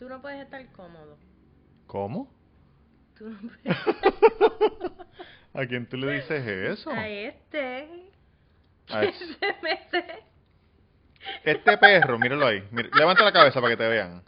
[0.00, 1.18] Tú no puedes estar cómodo.
[1.86, 2.32] ¿Cómo?
[3.18, 3.76] Tú no puedes...
[5.52, 6.90] ¿A quién tú le dices eso?
[6.90, 7.88] A este.
[8.88, 10.24] A que es- se mete.
[11.44, 12.66] Este perro, míralo ahí.
[12.70, 14.22] Mira, levanta la cabeza para que te vean.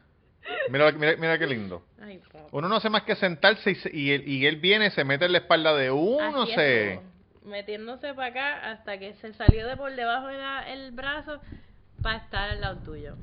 [0.68, 1.86] Mira, mira, mira qué lindo.
[2.02, 2.20] Ay.
[2.50, 5.24] Uno no hace más que sentarse y, se- y, él, y él viene, se mete
[5.24, 6.92] en la espalda de uno, Así se...
[6.94, 7.12] estuvo,
[7.50, 11.40] Metiéndose para acá hasta que se salió de por debajo del brazo
[12.02, 13.16] para estar al lado tuyo.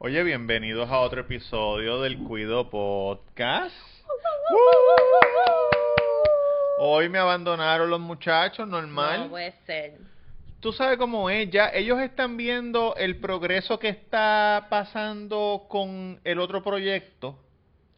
[0.00, 3.74] Oye, bienvenidos a otro episodio del Cuido Podcast.
[6.78, 9.22] Hoy me abandonaron los muchachos, normal.
[9.22, 9.98] No puede ser.
[10.60, 16.38] Tú sabes cómo es, ya ellos están viendo el progreso que está pasando con el
[16.38, 17.36] otro proyecto.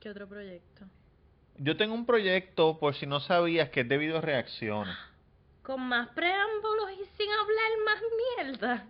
[0.00, 0.86] ¿Qué otro proyecto?
[1.58, 4.96] Yo tengo un proyecto, por si no sabías, que es de video reacciones.
[5.62, 8.02] Con más preámbulos y sin hablar más
[8.38, 8.86] mierda.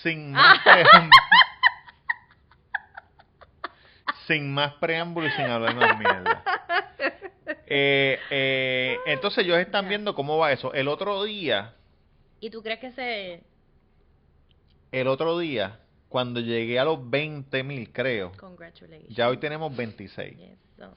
[0.00, 1.10] Sin más preámbulos.
[4.26, 6.44] Sin más preámbulos y sin hablar más mierda.
[7.74, 10.74] Eh, eh, entonces ellos están viendo cómo va eso.
[10.74, 11.74] El otro día,
[12.38, 13.42] ¿Y tú crees que se...
[14.92, 19.08] el otro día, cuando llegué a los 20 mil, creo, Congratulations.
[19.16, 20.38] ya hoy tenemos 26.
[20.38, 20.92] Eso.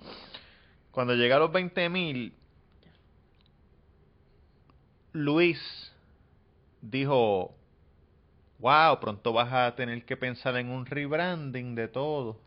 [0.91, 2.33] Cuando llegué a los 20 mil,
[5.13, 5.93] Luis
[6.81, 7.55] dijo,
[8.59, 12.37] wow, pronto vas a tener que pensar en un rebranding de todo.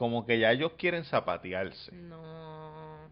[0.00, 1.92] Como que ya ellos quieren zapatearse.
[1.92, 3.06] No,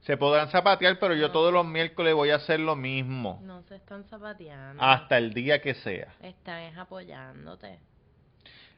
[0.00, 1.32] Se podrán zapatear, pero yo No.
[1.32, 3.40] todos los miércoles voy a hacer lo mismo.
[3.42, 4.82] no se están zapateando.
[4.82, 6.12] Hasta el día que sea.
[6.20, 7.78] Están es apoyándote.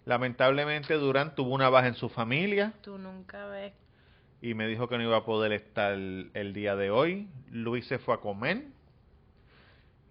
[0.04, 3.72] Lamentablemente Durán tuvo una baja en su familia Tú nunca ves...
[4.40, 7.26] y me dijo que no iba a poder estar el día de hoy.
[7.50, 8.66] Luis se fue a comer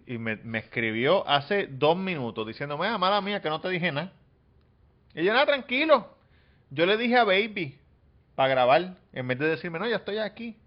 [0.06, 3.90] y me, me escribió hace dos minutos diciéndome, ah, mala mía, que no te dije
[3.90, 4.12] nada.
[5.16, 6.20] Y yo, nada, tranquilo.
[6.72, 7.78] Yo le dije a Baby
[8.34, 10.58] para grabar, en vez de decirme, no, ya estoy aquí.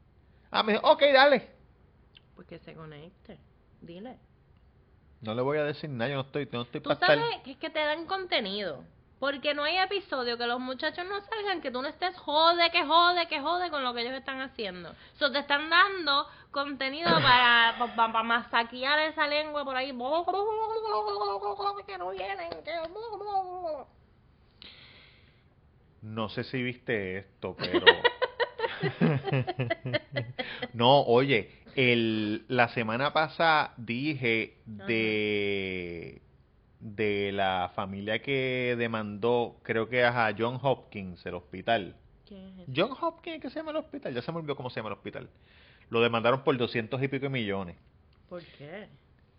[0.50, 1.48] Ah, me dijo, ok, dale.
[2.34, 3.38] Pues que se conecte.
[3.81, 4.19] Dile.
[5.22, 7.42] No le voy a decir nada, yo no estoy, no estoy Tú para sabes estar...
[7.42, 8.84] que es que te dan contenido.
[9.19, 12.84] Porque no hay episodio que los muchachos no salgan que tú no estés jode, que
[12.84, 14.94] jode, que jode con lo que ellos están haciendo.
[15.15, 19.91] So, te están dando contenido para, para, para masaquear esa lengua por ahí.
[21.86, 22.50] Que no vienen.
[22.62, 22.72] Que...
[26.04, 27.87] No sé si viste esto, pero...
[30.75, 36.20] no, oye, el, la semana pasada dije de,
[36.81, 41.97] de la familia que demandó, creo que a John Hopkins, el hospital.
[42.75, 44.12] John Hopkins, ¿qué se llama el hospital?
[44.12, 45.31] Ya se me olvidó cómo se llama el hospital.
[45.88, 47.76] Lo demandaron por doscientos y pico de millones.
[48.28, 48.88] ¿Por qué?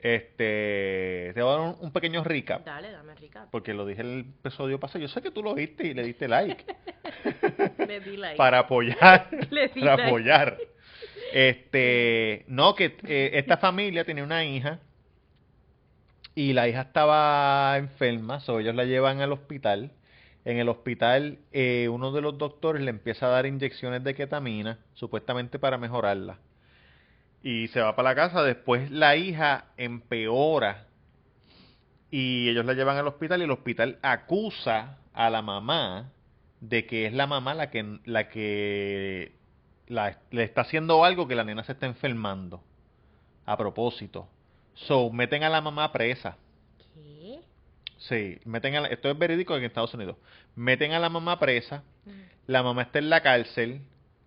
[0.05, 2.63] Este, te voy a dar un, un pequeño recap.
[2.63, 3.49] Dale, dame recap.
[3.49, 4.99] Porque lo dije en el episodio pasado.
[4.99, 6.63] Yo sé que tú lo viste y le diste like.
[7.87, 8.37] Le di like.
[8.37, 9.27] para apoyar.
[9.49, 10.03] Le di para like.
[10.03, 10.57] apoyar.
[11.33, 14.79] Este, no, que eh, esta familia tenía una hija
[16.35, 19.91] y la hija estaba enferma, so ellos la llevan al hospital.
[20.43, 24.77] En el hospital, eh, uno de los doctores le empieza a dar inyecciones de ketamina,
[24.93, 26.37] supuestamente para mejorarla.
[27.47, 28.41] Y se va para la casa.
[28.41, 30.87] Después la hija empeora
[32.09, 36.11] y ellos la llevan al hospital y el hospital acusa a la mamá
[36.59, 39.33] de que es la mamá la que la que
[39.87, 42.63] la- le está haciendo algo que la nena se está enfermando
[43.45, 44.27] a propósito.
[44.73, 46.37] So, meten a la mamá presa.
[46.95, 47.41] ¿Qué?
[47.99, 50.17] Sí, meten a la- esto es verídico en Estados Unidos.
[50.55, 51.83] Meten a la mamá presa,
[52.47, 53.81] la mamá está en la cárcel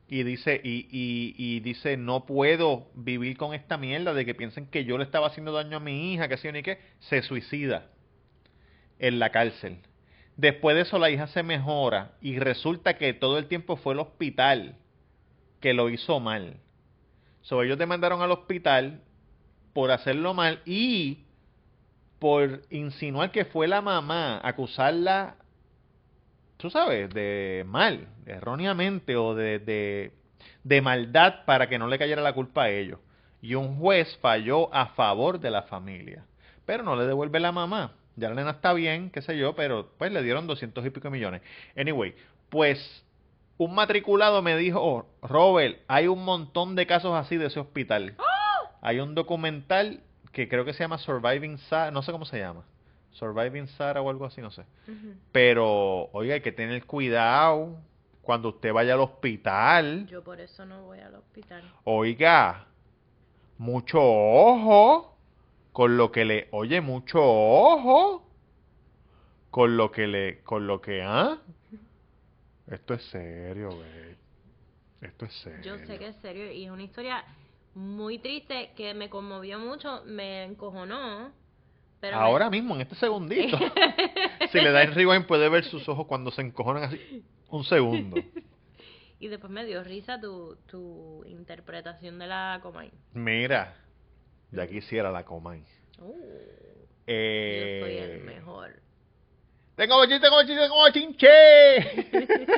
[0.09, 4.67] y dice y, y, y dice no puedo vivir con esta mierda de que piensen
[4.67, 7.87] que yo le estaba haciendo daño a mi hija, que yo ni qué, se suicida
[8.99, 9.79] en la cárcel.
[10.37, 14.01] Después de eso la hija se mejora y resulta que todo el tiempo fue el
[14.01, 14.77] hospital
[15.61, 16.57] que lo hizo mal.
[17.43, 19.03] So, ellos demandaron al hospital
[19.73, 21.25] por hacerlo mal y
[22.19, 25.37] por insinuar que fue la mamá, acusarla,
[26.59, 30.13] tú sabes, de mal, erróneamente o de, de,
[30.65, 32.99] de maldad para que no le cayera la culpa a ellos.
[33.41, 36.25] Y un juez falló a favor de la familia,
[36.67, 37.93] pero no le devuelve la mamá.
[38.17, 41.09] Ya la nena está bien, qué sé yo, pero pues le dieron doscientos y pico
[41.09, 41.41] millones.
[41.77, 42.15] Anyway,
[42.49, 43.05] pues
[43.59, 48.17] un matriculado me dijo, "Oh, Robert, hay un montón de casos así de ese hospital.
[48.81, 50.01] Hay un documental
[50.33, 52.65] que creo que se llama Surviving Sarah, no sé cómo se llama.
[53.19, 54.65] Surviving Sarah o algo así, no sé.
[55.33, 57.77] Pero, oiga, hay que tener cuidado
[58.23, 60.07] cuando usted vaya al hospital.
[60.07, 61.63] Yo por eso no voy al hospital.
[61.85, 62.67] Oiga,
[63.59, 65.17] mucho ojo
[65.73, 66.49] con lo que le...
[66.53, 68.25] Oye, mucho ojo.
[69.51, 71.39] con lo que le, con lo que, ¿ah?
[72.67, 74.17] Esto es serio, güey.
[75.01, 75.63] Esto es serio.
[75.63, 77.25] Yo sé que es serio y es una historia
[77.75, 81.33] muy triste que me conmovió mucho, me encojonó.
[82.01, 83.59] Pero me- Ahora mismo, en este segundito.
[84.53, 87.25] si le da el rewind, puede ver sus ojos cuando se encojonan así.
[87.51, 88.17] Un segundo.
[89.21, 92.93] Y después me dio risa tu, tu interpretación de la Comay.
[93.15, 93.75] Mira,
[94.53, 95.65] ya quisiera la Comay.
[95.99, 96.15] Uh,
[97.09, 98.81] Eh, yo soy el mejor.
[99.75, 102.49] Tengo bochinche, tengo bochinche, tengo bochinche.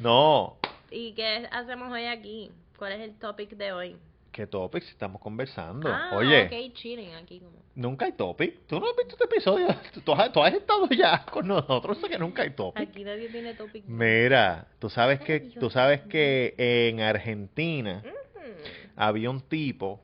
[0.00, 0.56] no.
[0.90, 2.50] ¿Y qué hacemos hoy aquí?
[2.76, 3.96] ¿Cuál es el topic de hoy?
[4.34, 5.88] ¿Qué topic si estamos conversando?
[5.88, 7.56] Ah, Oye, ok, chilling aquí como.
[7.76, 8.66] nunca hay topic.
[8.66, 9.68] ¿Tú no has visto este episodio?
[10.04, 12.88] ¿Tú has, tú has estado ya con nosotros, sé que nunca hay topic.
[12.88, 13.84] Aquí nadie tiene topic.
[13.86, 18.92] Mira, tú sabes que, Dios tú sabes que en Argentina Mm.
[19.00, 20.00] había un tipo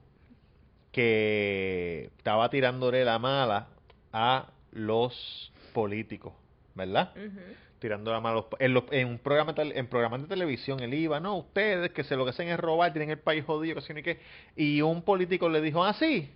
[0.93, 3.69] que estaba tirándole la mala
[4.13, 6.33] a los políticos,
[6.75, 7.13] ¿verdad?
[7.17, 7.41] Ujú.
[7.81, 11.37] Tirando la los- en, los- en un programa en programas de televisión él iba, no,
[11.39, 14.03] ustedes que se lo que hacen es robar, tienen el país jodido, que sé ni
[14.03, 14.21] qué,
[14.55, 16.31] y un político le dijo, ah, sí.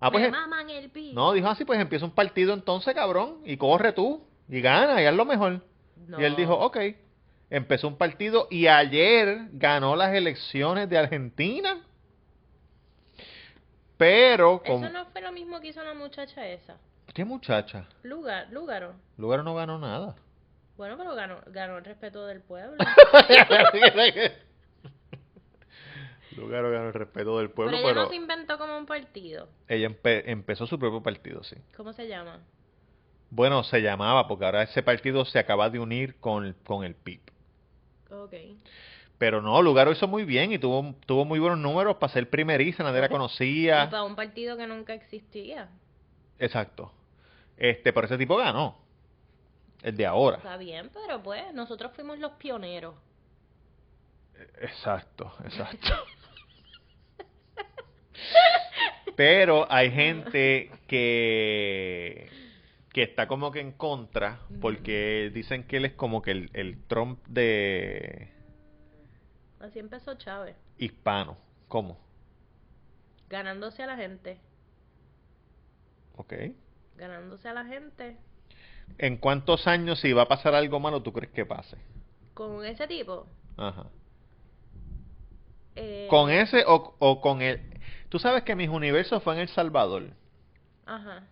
[0.00, 3.38] Ah, pues, Me eh, maman el no, dijo así, pues empieza un partido entonces, cabrón,
[3.44, 5.64] y corre tú, y gana, y haz lo mejor.
[6.18, 6.36] Y él No.
[6.36, 6.76] dijo, ok.
[7.50, 11.80] Empezó un partido y ayer ganó las elecciones de Argentina.
[13.96, 14.84] Pero, con...
[14.84, 16.76] Eso no fue lo mismo que hizo la muchacha esa.
[17.14, 17.88] ¿qué muchacha?
[18.02, 18.94] Lugar, Lúgaro.
[19.16, 20.14] Lugar no ganó nada.
[20.78, 22.76] Bueno, pero ganó, ganó el respeto del pueblo.
[26.36, 29.48] Lugar ganó el respeto del pueblo, pero ella pero, no se inventó como un partido.
[29.66, 31.56] ella empe- empezó su propio partido, sí.
[31.76, 32.40] ¿Cómo se llama?
[33.30, 37.20] Bueno, se llamaba, porque ahora ese partido se acaba de unir con, con el PIB.
[38.10, 38.34] Ok.
[39.18, 42.84] Pero no, Lugaro hizo muy bien y tuvo, tuvo muy buenos números para ser primeriza,
[42.84, 43.90] nadie la Y conocía.
[43.90, 45.68] para un partido que nunca existía.
[46.38, 46.92] Exacto.
[47.56, 48.78] Este, pero ese tipo ganó.
[49.82, 50.38] El de ahora.
[50.38, 52.94] Está bien, pero pues nosotros fuimos los pioneros.
[54.60, 55.88] Exacto, exacto.
[59.16, 62.30] Pero hay gente que
[62.92, 66.82] que está como que en contra porque dicen que él es como que el, el
[66.86, 68.32] Trump de
[69.60, 71.36] Así empezó Chávez, hispano.
[71.68, 71.98] ¿Cómo?
[73.28, 74.38] ganándose a la gente,
[76.16, 76.32] Ok.
[76.96, 78.16] ganándose a la gente
[78.96, 81.76] ¿En cuántos años si va a pasar algo malo tú crees que pase?
[82.34, 83.26] con ese tipo.
[83.56, 83.86] Ajá.
[85.76, 87.60] eh, ¿Con ese o, o con el...
[88.08, 90.04] Tú sabes que mis universos fue en El Salvador.
[90.86, 91.24] Ajá.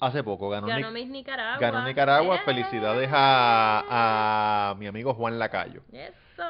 [0.00, 1.58] Hace poco ganó, Ganó Nic- Nicaragua.
[1.58, 2.36] ganó Nicaragua.
[2.36, 2.40] ¡Eh!
[2.44, 5.82] Felicidades a, a mi amigo Juan Lacayo.
[5.92, 6.42] Eso.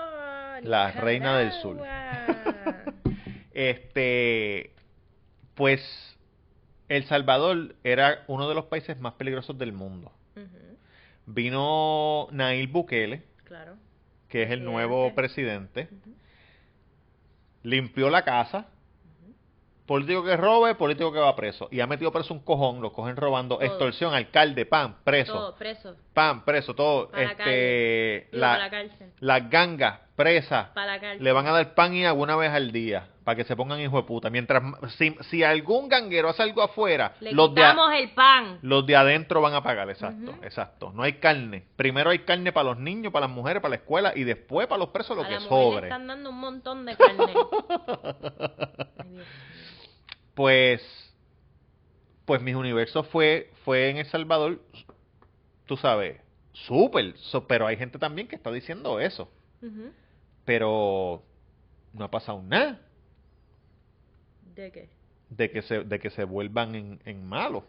[0.62, 1.76] La reina del sur.
[3.52, 4.72] Este,
[5.54, 5.80] pues
[6.90, 10.10] El Salvador era uno de los países más peligrosos del mundo.
[11.25, 13.76] Vino Nayib Bukele, Claro.
[14.28, 15.88] que es el nuevo presidente,
[17.62, 18.66] limpió la casa.
[19.87, 21.69] Político que robe, político que va preso.
[21.72, 23.56] Y ha metido preso un cojón, lo cogen robando.
[23.56, 23.66] Todo.
[23.66, 25.32] Extorsión, alcalde, pam, preso.
[25.32, 25.96] Todo preso.
[26.14, 27.08] Pam, preso, todo.
[27.10, 29.12] Para la este, la- la cárcel.
[29.19, 30.69] las gangas, presas.
[30.70, 31.25] Para la cárcel.
[31.25, 33.78] Le van a dar pan y agua una vez al día para que se pongan
[33.80, 34.28] hijo de puta.
[34.28, 34.60] Mientras,
[34.98, 37.62] si, si algún ganguero hace algo afuera, Le los de,
[38.00, 38.58] el pan.
[38.62, 40.90] los de adentro van a pagar, exacto, exacto.
[40.92, 41.62] No hay carne.
[41.76, 44.80] Primero hay carne para los niños, para las mujeres, para la escuela y después para
[44.80, 45.87] los presos lo a que sobre.
[45.87, 47.32] están dando un montón de carne.
[50.34, 50.82] Pues,
[52.25, 54.60] pues mis universos fue, fue en El Salvador,
[55.66, 56.20] tú sabes,
[56.52, 59.30] súper, so- pero hay gente también que está diciendo eso,
[60.44, 61.22] pero
[61.92, 62.80] no ha pasado nada
[64.61, 64.88] ¿De qué?
[65.31, 67.64] de que se, de que se vuelvan en, en malos.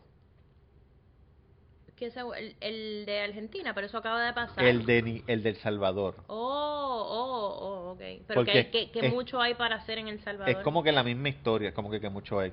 [1.96, 4.66] ¿Qué ese- el, el de Argentina, pero eso acaba de pasar.
[4.66, 6.16] El de el del Salvador.
[6.28, 8.00] Oh, oh, oh, ok.
[8.28, 10.58] Pero Porque que, que, que es- mucho hay para hacer en El Salvador.
[10.58, 12.52] Es como que la misma historia, como que, que mucho hay.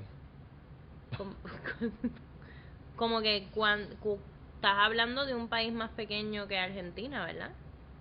[1.16, 1.34] Como,
[2.96, 3.94] como que cuando
[4.56, 7.52] estás hablando de un país más pequeño que Argentina, ¿verdad?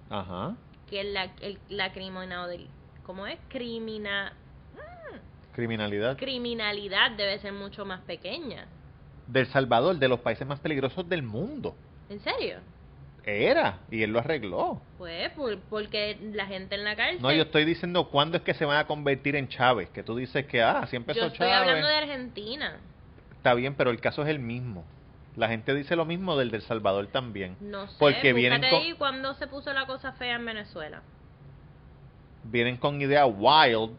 [0.10, 0.56] Ajá.
[0.90, 2.70] Que la, el, la criminalidad,
[3.04, 3.40] ¿cómo es?
[3.50, 4.34] Crimina,
[5.58, 6.18] Criminalidad.
[6.18, 8.68] criminalidad debe ser mucho más pequeña.
[9.28, 11.76] Del Salvador, de los países más peligrosos del mundo.
[12.10, 12.60] ¿En serio?
[13.26, 14.80] Era, y él lo arregló.
[14.98, 17.22] Pues por- porque la gente en la cárcel...
[17.22, 19.90] No, yo estoy diciendo cuándo es que se van a convertir en Chávez.
[19.90, 21.56] Que tú dices que, ah, así empezó Yo estoy Chávez.
[21.60, 22.78] hablando de Argentina.
[23.36, 24.86] Está bien, pero el caso es el mismo.
[25.36, 27.58] La gente dice lo mismo del del Salvador también.
[27.60, 31.02] No sé, Porque vienen búscate con- ahí cuando se puso la cosa fea en Venezuela.
[32.44, 33.92] Vienen con ideas wild.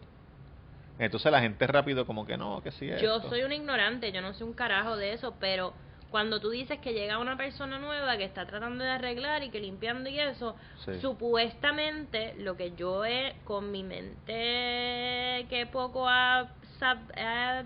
[0.98, 3.28] Entonces la gente rápido como que no, que sí es Yo esto.
[3.28, 5.72] soy un ignorante, yo no sé un carajo de eso, pero
[6.10, 9.60] cuando tú dices que llega una persona nueva que está tratando de arreglar y que
[9.60, 10.98] limpiando y eso, Sí.
[11.00, 16.48] supuestamente lo que yo he con mi mente que poco ha,
[16.80, 17.62] ha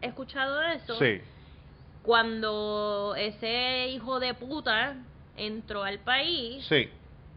[0.00, 1.20] escuchado de eso, Sí.
[2.02, 4.96] cuando ese hijo de puta
[5.36, 6.88] entró al país, Sí.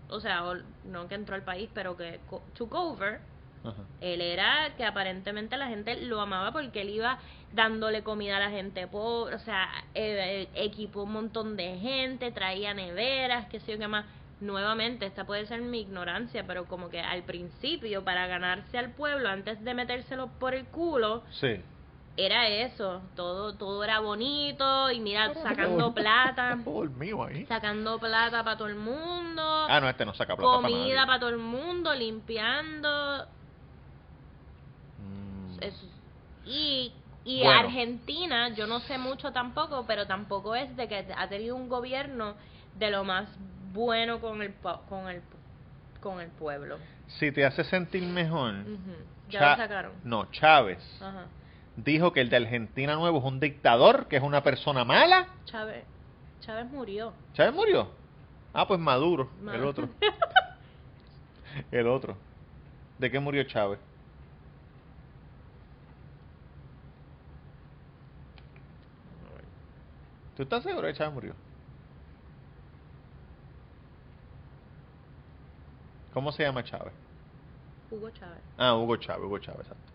[0.10, 0.44] o sea,
[0.86, 2.20] no que entró al país, pero que
[2.56, 3.20] took over,
[3.64, 3.82] Ajá.
[4.02, 7.18] él era que aparentemente la gente lo amaba porque él iba
[7.54, 12.74] dándole comida a la gente pobre, o sea, eh, equipó un montón de gente, traía
[12.74, 14.06] neveras, qué sé yo qué más.
[14.42, 19.30] Nuevamente, esta puede ser mi ignorancia, pero como que al principio, para ganarse al pueblo,
[19.30, 21.62] antes de metérselo por el culo, Sí.
[22.18, 26.58] era eso, todo todo era bonito y mira, sacando plata,
[27.28, 27.46] ahí.
[27.46, 31.20] sacando plata para todo el mundo, Ah, no, este no saca plata para comida para
[31.20, 33.26] todo el mundo, limpiando,
[36.46, 36.92] Y,
[37.26, 37.60] y Bueno.
[37.62, 42.36] Argentina, yo no sé mucho tampoco, pero tampoco es de que ha tenido un gobierno
[42.76, 43.30] de lo más
[43.74, 44.54] bueno con el
[44.90, 45.22] con el
[46.02, 46.78] con el pueblo.
[47.08, 48.54] Si te hace sentir mejor.
[49.30, 49.92] Ya Cha- lo sacaron.
[50.04, 51.26] No, Chávez Ajá.
[51.78, 55.28] dijo que el de Argentina Nuevo es un dictador, que es una persona mala.
[55.46, 55.86] Chávez
[56.42, 57.14] Chávez murió.
[57.34, 57.90] ¿Chávez murió?
[58.54, 59.88] Ah, pues Maduro, Ma- el otro.
[61.72, 62.18] el otro.
[62.98, 63.80] ¿De qué murió Chávez?
[70.36, 71.34] ¿Tú estás seguro que Chávez murió?
[76.14, 76.94] ¿Cómo se llama Chávez?
[77.90, 78.40] Hugo Chávez.
[78.58, 79.94] Ah, Hugo Chávez, Hugo Chávez, exacto.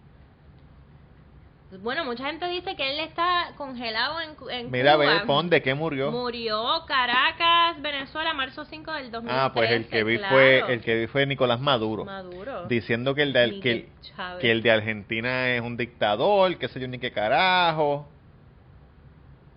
[1.83, 5.05] Bueno, mucha gente dice que él está congelado en, en Mira, Cuba.
[5.05, 6.11] ve, pon de qué murió.
[6.11, 9.29] Murió Caracas, Venezuela, marzo 5 del 2013.
[9.31, 10.35] Ah, pues el que vi claro.
[10.35, 12.67] fue el que vi fue Nicolás Maduro, Maduro.
[12.69, 16.89] diciendo que el de que el, que de Argentina es un dictador, que sé yo
[16.89, 18.09] ni qué carajo.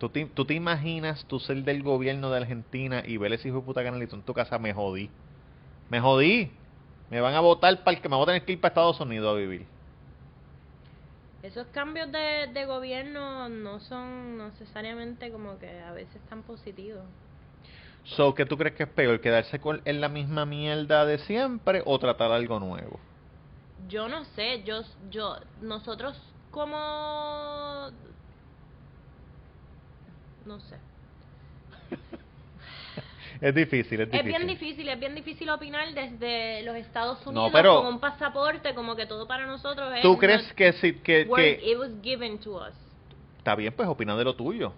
[0.02, 3.58] ¿Tú te, tú te imaginas tú ser del gobierno de Argentina y ver ese hijo
[3.58, 4.58] de puta canalito en tu casa?
[4.58, 5.08] Me jodí.
[5.90, 6.50] Me jodí.
[7.08, 8.98] Me van a votar para el que me voy a tener que ir para Estados
[8.98, 9.64] Unidos a vivir.
[11.44, 17.04] Esos cambios de, de gobierno no son necesariamente como que a veces tan positivos.
[18.02, 19.20] So, ¿qué tú crees que es peor?
[19.20, 22.98] ¿Quedarse con, en la misma mierda de siempre o tratar algo nuevo?
[23.88, 24.82] Yo no sé, yo,
[25.12, 27.90] yo, nosotros como,
[30.46, 30.76] no sé.
[33.40, 34.28] Es difícil, es Es difícil.
[34.28, 38.72] bien difícil, es bien difícil opinar desde los Estados No, Unidos pero- con un pasaporte,
[38.74, 40.02] como que todo para nosotros es...
[40.02, 42.74] ¿Tú crees que si que, que It was given to us.
[43.38, 44.72] está bien, pues opina de lo tuyo?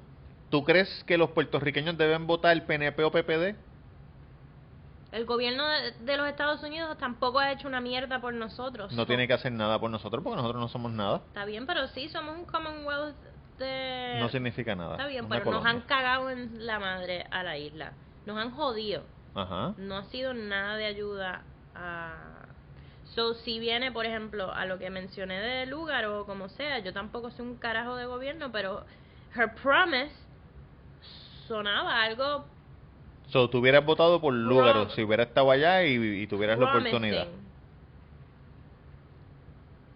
[0.51, 3.55] ¿Tú crees que los puertorriqueños deben votar PNP o PPD?
[5.13, 8.93] El gobierno de, de los Estados Unidos tampoco ha hecho una mierda por nosotros.
[8.93, 11.17] No tiene que hacer nada por nosotros porque nosotros no somos nada.
[11.29, 13.15] Está bien, pero sí, somos un Commonwealth
[13.59, 14.93] No significa nada.
[14.93, 17.93] Está bien, pero nos han cagado en la madre a la isla.
[18.27, 19.05] Nos han jodido.
[19.35, 19.75] Ajá.
[19.77, 21.43] No ha sido nada de ayuda
[21.75, 22.47] a...
[23.15, 26.93] So, si viene, por ejemplo, a lo que mencioné de lugar o como sea, yo
[26.93, 28.85] tampoco soy un carajo de gobierno, pero
[29.37, 30.15] Her Promise
[31.47, 32.47] sonaba algo
[33.29, 36.67] So, tú hubieras votado por Lúgaro Prom- si hubiera estado allá y, y tuvieras la
[36.67, 37.27] oportunidad.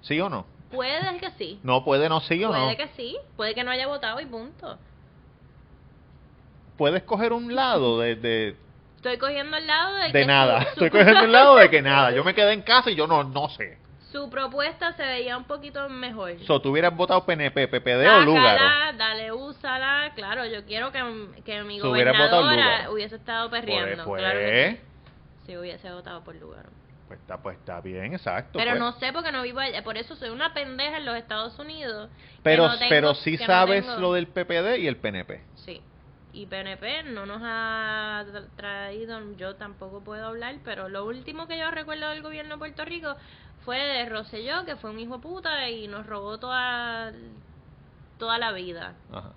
[0.02, 0.46] ¿Sí o no?
[0.70, 1.58] Puede que sí.
[1.62, 2.76] No puede, no sí o Puede no.
[2.76, 3.16] que sí.
[3.36, 4.78] Puede que no haya votado y punto.
[6.76, 8.56] Puedes coger un lado de, de,
[8.96, 10.62] Estoy cogiendo el lado de, de que nada.
[10.62, 12.12] su- Estoy cogiendo un lado de que nada.
[12.12, 13.78] Yo me quedé en casa y yo no, no sé.
[14.12, 16.38] Su propuesta se veía un poquito mejor.
[16.46, 18.34] So, tú hubieras votado PNP, PPD o.
[18.36, 20.12] Sácala, dale, úsala.
[20.14, 21.02] Claro, yo quiero que,
[21.44, 24.04] que mi gobernadora hubiese estado perreando.
[24.04, 25.46] Pues, claro que pues, sí.
[25.46, 26.66] Si hubiese votado por lugar.
[27.08, 28.58] Pues está, pues está bien, exacto.
[28.58, 28.80] Pero pues.
[28.80, 29.82] no sé porque no vivo allá.
[29.82, 32.08] Por eso soy una pendeja en los Estados Unidos.
[32.44, 35.42] Pero, no tengo- pero sí no sabes lo del PPD y el PNP.
[35.56, 35.80] Sí.
[36.32, 41.58] Y PNP no nos ha tra- traído, yo tampoco puedo hablar, pero lo último que
[41.58, 43.16] yo recuerdo del gobierno de Puerto Rico
[43.64, 47.12] fue de Rosselló, que fue un hijo de puta y nos robó toda,
[48.18, 48.94] toda la vida.
[49.12, 49.32] Ajá.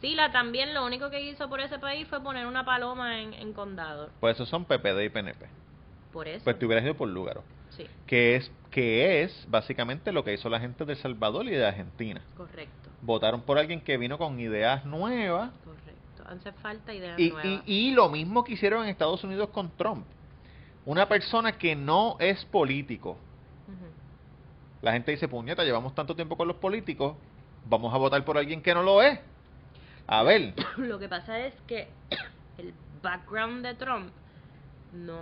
[0.00, 3.52] Sila también lo único que hizo por ese país fue poner una paloma en, en
[3.52, 4.08] condado.
[4.20, 5.46] Pues esos son PPD y PNP.
[6.12, 6.42] Por eso.
[6.44, 7.42] Pues te hubieras ido por Lúgaro.
[7.70, 11.50] Sí, Que es, que es básicamente lo que hizo la gente de El Salvador y
[11.50, 12.20] de Argentina.
[12.36, 15.50] correcto, Votaron por alguien que vino con ideas nuevas.
[15.64, 16.24] correcto.
[16.26, 17.62] Hace falta ideas Y, nuevas.
[17.66, 20.04] y, y lo mismo que hicieron en Estados Unidos con Trump.
[20.84, 23.16] Una persona que no es político.
[24.82, 27.14] La gente dice, puñeta, llevamos tanto tiempo con los políticos,
[27.66, 29.20] vamos a votar por alguien que no lo es.
[30.06, 31.88] A ver, Lo que pasa es que
[32.58, 34.10] el background de Trump
[34.94, 35.20] no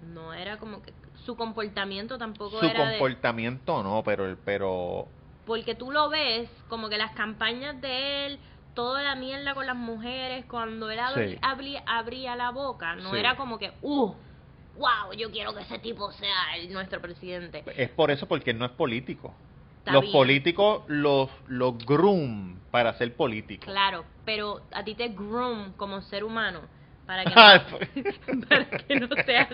[0.00, 0.92] no era como que
[1.24, 5.08] su comportamiento tampoco su era de comportamiento no, pero el pero
[5.44, 8.40] porque tú lo ves como que las campañas de él
[8.74, 11.38] toda la mierda con las mujeres, cuando él abri- Sí.
[11.42, 13.16] abri- abría la boca, no Sí.
[13.18, 14.14] era como que, uh,
[14.76, 17.64] wow, yo quiero que ese tipo sea el, nuestro presidente.
[17.74, 19.34] Es por eso, porque no es político.
[19.78, 20.12] Está los bien.
[20.12, 23.64] políticos los, los groom para ser políticos.
[23.64, 26.60] Claro, pero a ti te groom como ser humano
[27.08, 27.30] para que
[28.34, 29.48] no, para que no seas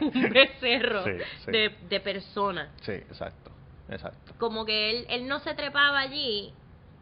[0.00, 1.10] un becerro Sí,
[1.44, 1.50] sí.
[1.50, 2.72] De, de persona.
[2.80, 3.50] Sí, exacto,
[3.90, 4.32] exacto.
[4.38, 6.54] Como que él, él no se trepaba allí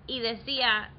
[0.08, 0.90] y decía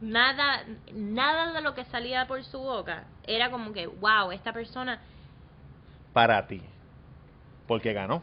[0.00, 5.00] nada, nada de lo que salía por su boca era como que, wow, esta persona,
[6.12, 6.62] Para ti.
[7.66, 8.22] Porque ganó.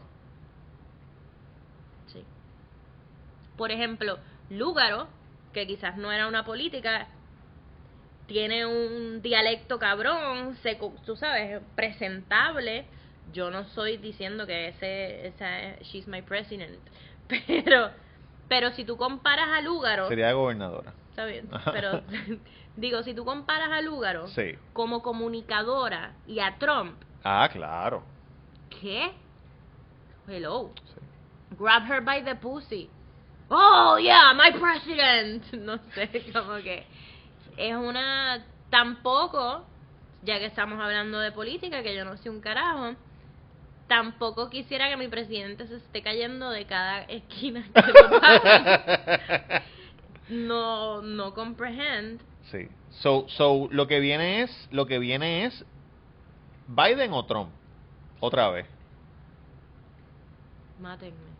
[2.06, 2.24] sí.
[3.58, 5.08] Por ejemplo, Lúgaro,
[5.52, 7.06] que quizás no era una política,
[8.26, 12.86] tiene un dialecto cabrón, se, tú sabes, presentable.
[13.32, 16.78] Yo no estoy diciendo que ese, esa, es- she's my president,
[17.28, 17.90] pero,
[18.48, 20.92] pero si tú comparas a Lúgaro, Sería gobernadora.
[21.10, 22.02] está bien, pero
[22.76, 24.54] digo, si tú comparas a Lúgaro Sí.
[24.72, 28.02] como comunicadora y a Trump, Ah, claro.
[28.80, 29.12] ¿qué?
[30.28, 30.72] Hello.
[30.94, 31.00] Sí.
[31.58, 32.88] Grab her by the pussy.
[33.48, 35.44] Oh, yeah, my president.
[35.52, 36.84] No sé, como que
[37.56, 38.44] es una...
[38.70, 39.64] Tampoco,
[40.22, 42.94] ya que estamos hablando de política, que yo no sé un carajo,
[43.86, 49.62] tampoco quisiera que mi presidente se esté cayendo de cada esquina que lo.
[50.28, 52.22] No, no comprehend.
[52.50, 52.68] Sí.
[52.90, 55.64] So, so, lo que viene es, lo que viene es
[56.68, 57.50] Biden o Trump.
[58.20, 58.66] Otra vez.
[60.80, 61.32] Mátenme.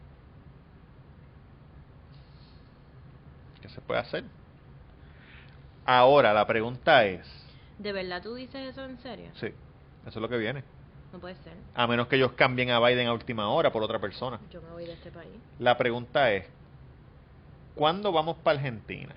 [3.63, 4.25] ¿Qué se puede hacer?
[5.85, 7.27] Ahora, la pregunta es,
[7.79, 9.31] ¿De verdad tú dices eso en serio?
[9.35, 10.63] sí, eso es lo que viene.
[11.13, 11.53] No puede ser.
[11.75, 14.41] A menos que ellos cambien a Biden a última hora por otra persona.
[14.51, 15.33] Yo me voy de este país.
[15.59, 16.47] La pregunta es,
[17.75, 19.15] ¿cuándo vamos para Argentina?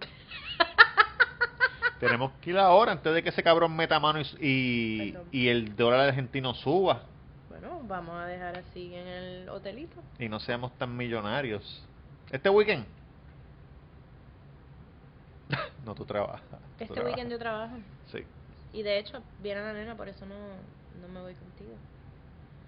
[2.00, 6.00] Tenemos que ir ahora antes de que ese cabrón meta mano y, y, el dólar
[6.08, 7.02] argentino suba
[7.48, 9.96] Bueno, vamos a dejar así en el hotelito.
[10.18, 11.84] y no seamos tan millonarios.
[12.30, 12.86] Este weekend.
[15.84, 16.40] No, tú trabajas.
[16.50, 17.04] tú Este trabajas.
[17.16, 17.76] weekend yo trabajo.
[18.10, 18.24] Sí.
[18.72, 20.34] Y de hecho, viene la nena, por eso no,
[21.00, 21.72] no me voy contigo.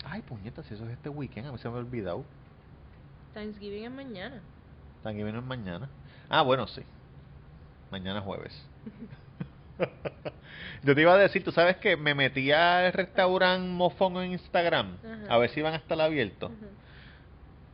[0.07, 2.25] Ay, puñetas, si eso es este weekend, a mí se me ha olvidado.
[3.33, 4.41] Thanksgiving es mañana.
[5.03, 5.89] Thanksgiving es mañana.
[6.29, 6.83] Ah, bueno, sí.
[7.91, 8.53] Mañana jueves.
[10.83, 14.97] Yo te iba a decir, tú sabes que me metí al restaurante Mofongo en Instagram
[15.05, 15.35] Ajá.
[15.35, 16.51] a ver si van a estar abiertos.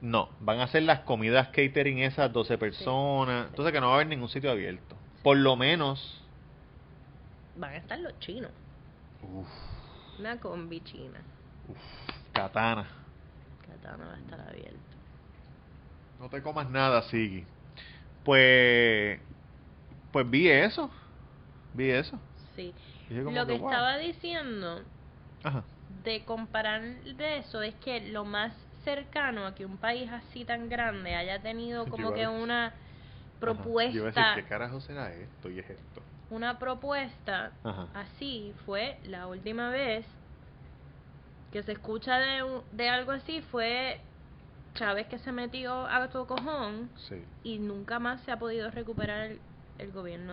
[0.00, 3.42] No, van a hacer las comidas catering esas 12 personas.
[3.44, 3.48] sí.
[3.50, 4.96] Entonces que no va a haber ningún sitio abierto.
[5.22, 6.22] Por lo menos.
[7.56, 8.50] Van a estar los chinos.
[9.22, 9.48] Uf,
[10.18, 11.20] Una combi china.
[11.68, 11.78] uf,
[12.32, 12.86] katana.
[13.66, 14.78] Katana va a estar abierto.
[16.18, 17.44] No te comas nada, Sigui.
[18.24, 19.20] Pues.
[20.12, 20.90] Pues vi eso.
[21.74, 22.18] Vi eso.
[22.56, 22.74] Sí.
[23.10, 23.70] Lo que wow.
[23.70, 24.82] estaba diciendo
[25.42, 25.64] Ajá.
[26.04, 28.52] de comparar de eso es que lo más
[28.84, 32.72] cercano a que un país así tan grande haya tenido como que una
[33.40, 33.62] Ajá.
[33.64, 35.50] Yo iba a propuesta decir, ¿qué carajo será esto?
[35.50, 36.02] Y es esto.
[36.30, 37.86] una propuesta Ajá.
[37.94, 40.06] así fue la última vez
[41.52, 44.00] que se escucha de, de algo así fue
[44.74, 47.24] Chávez que se metió a tu cojón Sí.
[47.42, 49.40] y nunca más se ha podido recuperar el,
[49.78, 50.32] el gobierno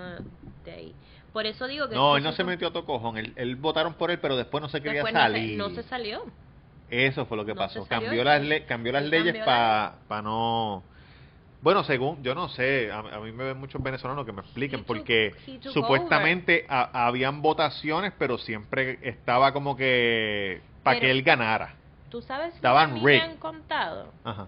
[0.64, 0.96] de, ahí.
[1.34, 1.96] Por eso digo que...
[1.96, 3.18] No, él no se metió a tocojón.
[3.18, 5.58] Él, él votaron por él, pero después no se quería después no se- salir.
[5.58, 6.26] No se, salió.
[6.90, 7.86] Eso fue lo que No pasó.
[7.88, 10.84] Cambió las, cambió las leyes para no...
[11.60, 14.82] Bueno, según, yo no sé, a, a mí me ven muchos venezolanos que me expliquen,
[14.82, 15.36] took- porque
[15.74, 21.76] supuestamente ha- habían votaciones, pero siempre estaba como que para que él ganara.
[22.10, 24.14] ¿Tú sabes Estaban me han contado?
[24.24, 24.48] Ajá.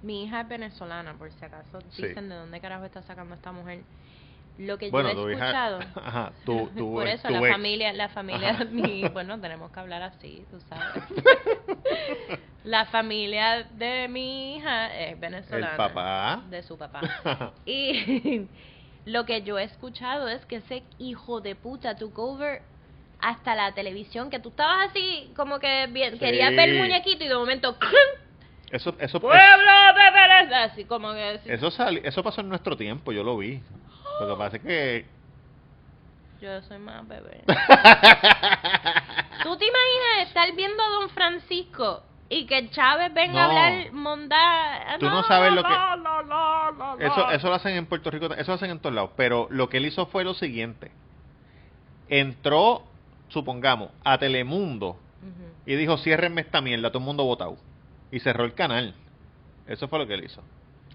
[0.00, 2.06] Mi hija es venezolana, por si acaso Sí.
[2.06, 3.82] dicen de dónde carajo está sacando esta mujer.
[4.58, 5.78] Lo que Bueno, yo he hija- escuchado.
[6.06, 7.48] ajá, tu- tu- por eso la ex.
[7.50, 11.02] familia, la familia, mi, bueno, tenemos que hablar así, tú sabes.
[12.64, 15.70] la familia de mi hija es venezolana.
[15.72, 16.42] El papá.
[16.50, 17.52] De su papá.
[17.66, 18.46] Y
[19.04, 22.62] lo que yo he escuchado es que ese hijo de puta took over
[23.20, 26.18] hasta la televisión, que tú estabas así, como que bien, Sí.
[26.18, 27.76] querías ver el muñequito y de momento,
[28.70, 30.64] Eso, eso, ¡Pueblo de Venezuela!
[30.64, 31.40] Así como que...
[31.44, 33.60] eso, sali- eso pasó en nuestro tiempo, yo lo vi.
[34.20, 35.06] Lo que pasa es que...
[36.40, 37.42] Yo soy más bebé.
[39.42, 44.96] ¿Tú te imaginas estar viendo a Don Francisco y que Chávez venga a hablar mondá?
[44.98, 46.98] Tú no sabes lo que- no, no, no, no.
[46.98, 49.10] Eso, eso lo hacen en Puerto Rico, eso lo hacen en todos lados.
[49.16, 50.90] Pero lo que él hizo fue lo siguiente.
[52.08, 52.82] Entró,
[53.28, 54.98] supongamos, a Telemundo
[55.64, 57.56] y dijo, ciérrenme esta mierda, todo el mundo votado.
[58.10, 58.94] Y cerró el canal.
[59.68, 60.42] Eso fue lo que él hizo.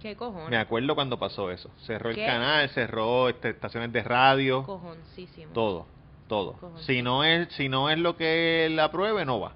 [0.01, 0.49] ¿Qué cojones?
[0.49, 1.71] Me acuerdo cuando pasó eso.
[1.86, 5.53] Cerró el canal, cerró este, estaciones de radio, Cojoncísimo.
[5.53, 5.86] todo,
[6.27, 6.55] todo.
[6.79, 9.53] Si no es, si no es lo que él apruebe, no va.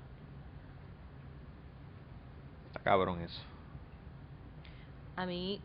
[2.67, 3.41] Está cabrón eso.
[5.15, 5.62] A mí,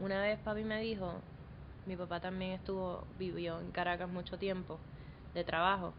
[0.00, 1.14] una vez papi me dijo,
[1.86, 4.78] mi papá también estuvo, vivió en Caracas mucho tiempo
[5.34, 5.94] de trabajo.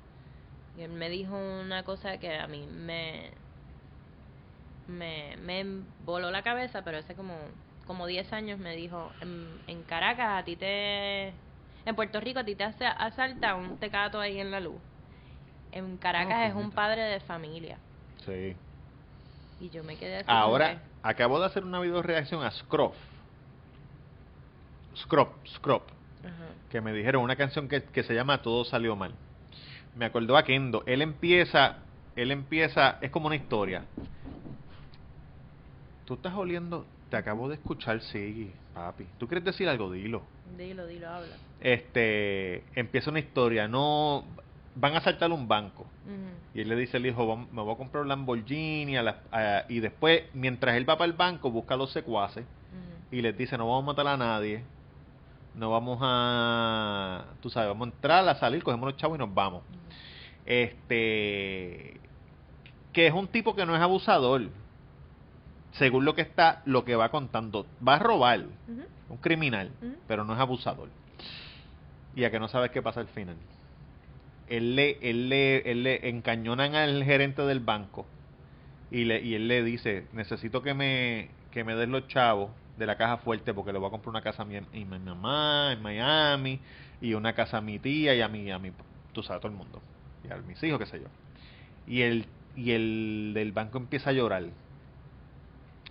[0.77, 3.31] Y él me dijo una cosa que a mí me,
[4.87, 5.65] me, me
[6.05, 7.33] voló la cabeza, pero hace como,
[7.87, 11.33] como 10 años me dijo, en, en Caracas a ti te...
[11.85, 14.75] En Puerto Rico a ti te hace, asalta un tecato ahí en la luz.
[15.71, 17.77] En Caracas es un padre de familia.
[18.25, 18.55] Sí.
[19.61, 22.93] Y yo me quedé así Ahora, que, acabo de hacer una video reacción a Scruff.
[24.97, 25.83] Scruff, Scruff.
[26.23, 26.53] ajá.
[26.69, 29.13] que me dijeron una canción que, que se llama Todo salió mal.
[29.95, 30.83] Me acordó a Kendo.
[30.85, 31.77] Él empieza,
[32.15, 33.85] él empieza, es como una historia.
[36.05, 39.05] Tú estás oliendo, te acabo de escuchar, sí, papi.
[39.17, 39.91] ¿Tú quieres decir algo?
[39.91, 40.23] Dilo.
[40.57, 41.35] Dilo, dilo, habla.
[41.61, 44.23] Este, empieza una historia, no,
[44.75, 45.87] van a saltar un banco.
[46.53, 49.21] Y él le dice al hijo, "Vam- me voy a comprar un Lamborghini, a la-
[49.31, 52.45] a- y después, mientras él va para el banco, busca a los secuaces
[53.11, 54.63] y les dice no vamos a matar a nadie,
[55.55, 59.33] no vamos a, tú sabes, vamos a entrar, a salir, cogemos los chavos y nos
[59.33, 59.63] vamos.
[60.45, 61.99] Este,
[62.93, 64.49] que es un tipo que no es abusador,
[65.73, 68.45] según lo que está, lo que va contando, va a robar,
[69.09, 69.71] un criminal,
[70.07, 70.89] pero no es abusador.
[72.15, 73.35] Y a que no sabes qué pasa al final.
[74.47, 78.05] Él le, él le, él le encañonan al gerente del banco
[78.89, 82.85] y, le, y él le dice, necesito que me, que me des los chavos de
[82.85, 85.73] la caja fuerte porque le voy a comprar una casa a mi, a mi mamá
[85.73, 86.59] en Miami
[87.01, 88.71] y una casa a mi tía y a mi, a mi
[89.13, 89.81] tú sabes, a todo el mundo.
[90.27, 91.07] Y a mis hijos, qué sé yo.
[91.87, 92.25] Y el,
[92.55, 94.45] y el del banco empieza a llorar.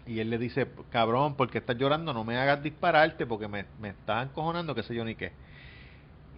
[0.07, 2.13] Y él le dice, cabrón, ¿por qué estás llorando?
[2.13, 5.33] No me hagas dispararte porque me, me estás encojonando, qué sé yo ni qué.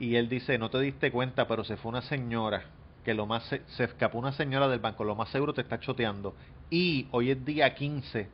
[0.01, 2.63] Y él dice, no te diste cuenta, pero se fue una señora,
[3.05, 5.79] que lo más se, se escapó una señora del banco, lo más seguro te está
[5.81, 6.35] choteando.
[6.71, 8.29] Y hoy es día 15,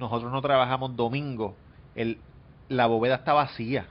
[0.00, 1.54] nosotros no trabajamos domingo,
[1.94, 2.18] el,
[2.68, 3.86] la bóveda está vacía.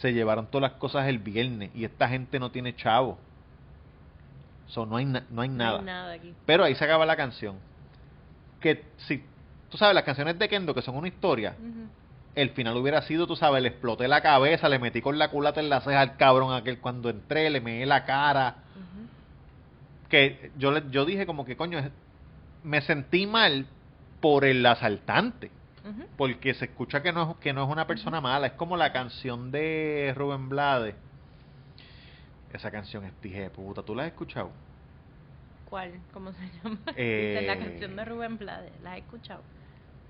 [0.00, 3.18] Se llevaron todas las cosas el viernes y esta gente no tiene chavo.
[4.68, 5.78] So, no hay, na- no hay No nada.
[5.80, 6.32] hay nada aquí.
[6.46, 7.56] Pero ahí se acaba la canción.
[8.60, 9.22] Que si
[9.70, 11.54] tú sabes, las canciones de Kendo, que son una historia,
[12.34, 15.60] el final hubiera sido, tú sabes, le exploté la cabeza, le metí con la culata
[15.60, 18.56] en la ceja al cabrón aquel cuando entré, le meé la cara.
[20.08, 21.78] Que yo, le- yo dije como que, coño,
[22.64, 23.66] me sentí mal
[24.20, 25.50] por el asaltante.
[26.16, 28.48] Porque se escucha que no, es- que no es una persona mala.
[28.48, 30.94] Es como la canción de Rubén Blades.
[32.52, 33.82] Esa canción es tije de puta.
[33.82, 34.50] ¿Tú la has escuchado?
[35.68, 35.92] ¿Cuál?
[36.12, 36.78] ¿Cómo se llama?
[36.96, 38.72] Eh, la canción de Rubén Blades.
[38.82, 39.42] ¿La has escuchado?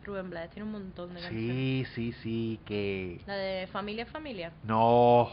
[0.05, 1.49] Rubén Blades tiene un montón de canciones.
[1.51, 3.21] Sí, sí, sí, que...
[3.27, 4.53] La de Familia Familia.
[4.65, 5.31] No,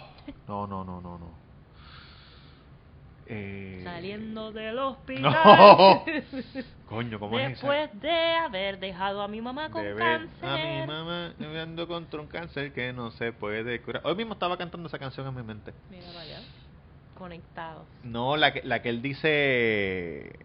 [0.47, 1.47] no, no, no, no, no.
[3.29, 5.33] Eh, Saliendo del hospital.
[5.43, 6.05] No.
[6.87, 7.67] Coño, ¿cómo es esa?
[7.67, 10.49] Después de haber dejado a mi mamá con cáncer.
[10.49, 14.01] a mi mamá viviendo contra un cáncer que no se puede curar.
[14.05, 15.73] Hoy mismo estaba cantando esa canción en mi mente.
[15.89, 16.39] Mira vaya.
[17.17, 17.85] Conectados.
[18.03, 20.39] No, la que, la que él dice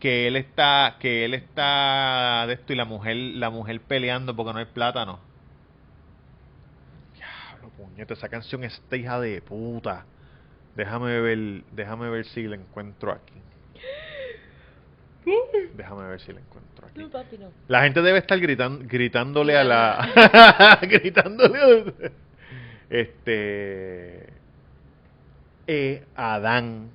[0.00, 4.52] que él está que él está de esto y la mujer la mujer peleando porque
[4.52, 5.20] no hay plátano.
[7.14, 10.04] Diablo, puñeta, esa canción está hija de puta.
[10.76, 13.34] Déjame ver, déjame ver si la encuentro aquí.
[15.74, 17.00] Déjame ver si la encuentro aquí.
[17.00, 17.50] No, papi, no.
[17.66, 20.78] La gente debe estar gritan, gritándole a la.
[20.82, 22.10] gritándole a.
[22.90, 24.32] Este.
[25.66, 26.04] E.
[26.14, 26.90] Adán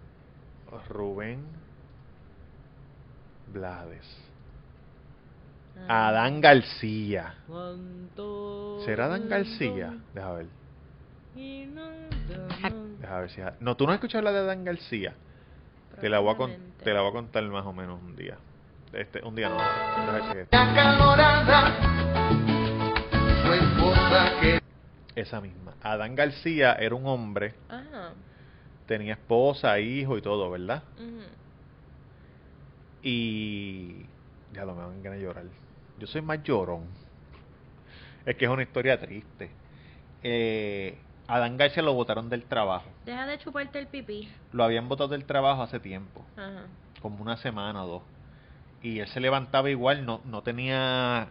[0.88, 1.61] Rubén
[3.52, 4.06] Blades.
[5.88, 6.10] Ah.
[6.10, 7.36] Adán García.
[7.48, 9.94] ¿Cuánto ¿Será Adán García?
[10.14, 10.46] Deja ver.
[13.00, 13.42] Deja ver si.
[13.60, 15.14] No, tú no has escuchado la de Adán García.
[16.00, 18.38] Te la, voy a con- te la voy a contar más o menos un día.
[18.94, 19.56] Este, un día no.
[19.58, 21.74] Deja ver si es- acalorada,
[23.46, 24.62] su esposa que
[25.16, 25.74] Esa misma.
[25.82, 28.14] Adán García era un hombre, Ajá.
[28.88, 30.84] tenía esposa, hijo y todo, ¿verdad?
[33.04, 34.06] Y
[34.54, 35.46] ya lo me van a llorar.
[36.00, 36.84] Yo soy más llorón.
[38.26, 39.52] Es que es una historia triste.
[40.24, 42.86] Eh, Adán García lo botaron del trabajo.
[43.06, 44.30] Deja de chuparte el pipí.
[44.52, 46.66] Lo habían botado del trabajo hace tiempo, Ajá.
[47.02, 48.04] como una semana o dos.
[48.84, 51.28] Y él se levantaba igual, no, no tenía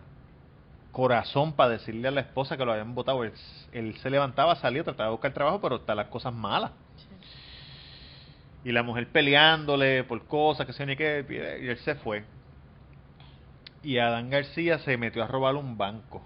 [0.93, 3.23] corazón para decirle a la esposa que lo habían botado.
[3.25, 3.33] Él,
[3.73, 6.73] él se levantaba, salía, trataba de buscar trabajo, pero está las cosas malas.
[8.65, 12.25] Y la mujer peleándole por cosas que se ni qué, y él se fue.
[13.83, 16.23] Y Adán García se metió a robar un banco.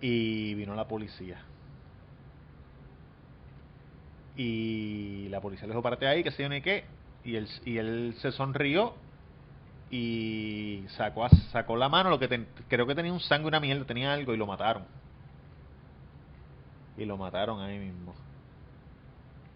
[0.00, 1.38] Y vino la policía.
[4.36, 6.84] Y la policía le dijo, párate ahí, que se ni qué.
[7.24, 8.94] Y él, y él se sonrió
[9.90, 14.12] y sacó, sacó la mano, lo que creo que tenía un sangre, una mierda, tenía
[14.12, 14.84] algo y lo mataron.
[16.96, 18.14] Y lo mataron ahí mismo.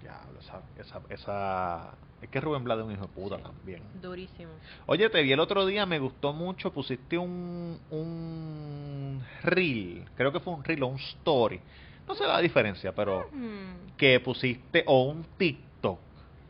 [0.05, 1.95] Diablo, esa, esa, esa...
[2.21, 3.83] Es que Rubén Blades es un hijo de puta también.
[4.03, 4.53] Durísimo.
[4.87, 10.40] Oye, te vi el otro día, me gustó mucho, pusiste un, un reel, creo que
[10.40, 11.59] fue un reel o un story,
[12.07, 15.99] no sé la diferencia, pero Hmm, que pusiste o un TikTok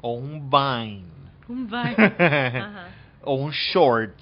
[0.01, 1.05] o un Vine
[1.49, 1.69] Un.
[1.75, 2.89] Ajá.
[3.23, 4.17] o un short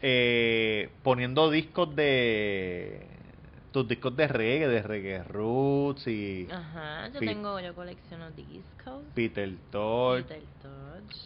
[0.00, 3.06] eh, poniendo discos de
[3.76, 7.08] tus discos de reggae, de reggae roots y Ajá.
[7.12, 9.04] Yo Pi- tengo, yo colecciono discos.
[9.14, 10.22] Peter Tosh.
[10.22, 10.40] Peter.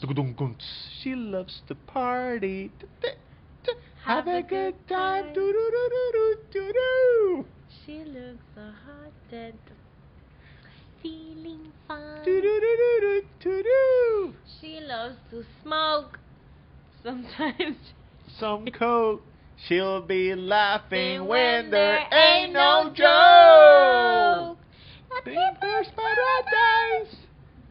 [0.00, 0.56] Tucutuncun,
[1.00, 2.72] She loves to party.
[3.62, 3.70] Tu,
[4.04, 5.26] Have a good time.
[5.26, 5.32] time.
[5.34, 6.40] Tururururu,
[7.86, 9.54] She looks so hot and
[11.00, 12.24] feeling fine.
[12.24, 14.34] turururu, turu.
[14.60, 16.18] She loves to smoke.
[17.04, 17.76] Sometimes.
[18.40, 19.22] Some coke.
[19.68, 24.58] She'll be laughing when there ain't no joke.
[25.24, 27.16] There's paradise.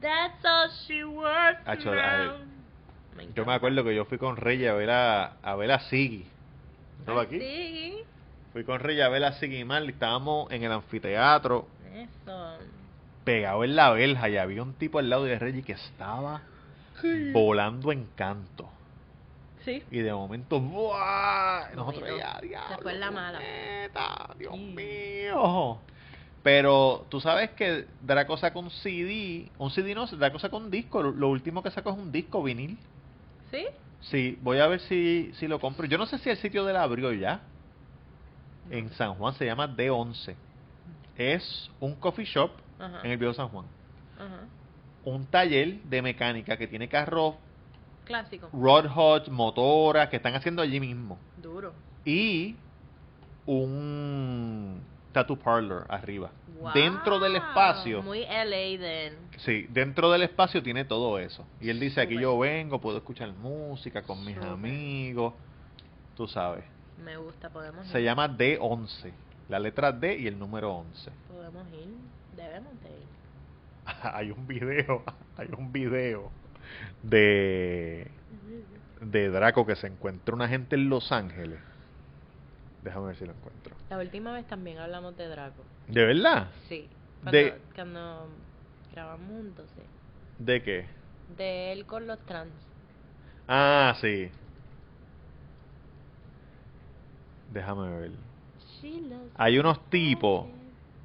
[0.01, 2.47] That's all she works Acho, around.
[3.35, 6.25] Yo me acuerdo que yo fui con Reyes a ver a, a ver a Siggy.
[7.05, 7.39] ¿No aquí?
[7.39, 8.03] Sí.
[8.53, 9.91] Fui con Reyes a ver a Siggy Marley.
[9.91, 12.57] Estábamos en el anfiteatro, Eso.
[13.23, 16.41] pegado en la verja, y había un tipo al lado de Reggie que estaba
[17.33, 18.69] volando en canto.
[19.69, 19.83] Sí.
[19.91, 21.69] Y de momento, ¡buah!
[21.75, 23.37] Nosotros ya, Se diablo, la mala.
[23.39, 24.59] puñeta, Dios Sí.
[24.75, 25.77] mío.
[26.41, 31.03] Pero tú sabes que Draco sacó un CD, un CD no, Draco sacó un disco.
[31.03, 32.77] Lo, lo último que sacó es un disco vinil.
[33.51, 33.65] ¿Sí?
[34.01, 35.85] Sí, voy a ver si, si lo compro.
[35.85, 37.41] Yo no sé si el sitio de la abrió ya.
[38.71, 40.35] En San Juan se llama D11.
[41.17, 43.01] Es un coffee shop Ajá.
[43.03, 43.65] en el viejo San Juan.
[44.17, 44.39] Ajá.
[45.05, 47.35] Un taller de mecánica que tiene carros
[48.09, 48.49] Clásico.
[48.51, 51.19] Rod Hodge, motoras que están haciendo allí mismo.
[51.37, 51.73] Duro.
[52.03, 52.55] Y
[53.45, 56.31] un tattoo parlor arriba.
[56.59, 56.71] Wow.
[56.73, 58.01] Dentro del espacio.
[58.01, 59.13] Muy LA then.
[59.37, 61.45] Sí, dentro del espacio tiene todo eso.
[61.61, 62.23] Y él dice, aquí Súper.
[62.23, 65.35] yo vengo, puedo escuchar música con mis amigos.
[66.17, 66.63] Tú sabes.
[67.05, 68.05] Me gusta, podemos Se ir.
[68.05, 69.11] llama D11.
[69.49, 71.11] La letra D y el número 11.
[71.27, 71.93] Podemos ir.
[72.35, 73.05] Debemos de ir.
[74.15, 75.03] hay un video,
[75.37, 76.31] hay un video
[77.03, 78.09] de
[79.01, 81.59] de Draco que se encuentra una gente en Los Ángeles.
[82.83, 83.75] Déjame ver si lo encuentro.
[83.89, 85.63] La última vez también hablamos de Draco.
[85.87, 86.49] ¿De verdad?
[86.67, 86.87] Sí.
[87.31, 88.27] De- Cuando, cuando
[88.93, 89.81] grabamos juntos, sí.
[90.43, 90.85] ¿De qué?
[91.37, 92.51] De él con los trans.
[93.47, 94.29] Ah, sí.
[97.53, 98.11] Déjame ver.
[99.35, 100.47] Hay unos tipos.